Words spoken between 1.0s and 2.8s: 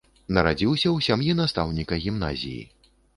сям'і настаўніка гімназіі.